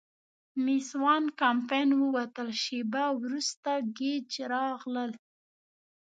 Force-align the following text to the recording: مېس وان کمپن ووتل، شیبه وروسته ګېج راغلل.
مېس 0.63 0.89
وان 1.03 1.23
کمپن 1.41 1.87
ووتل، 2.01 2.49
شیبه 2.63 3.05
وروسته 3.21 3.71
ګېج 3.97 4.29
راغلل. 4.53 5.11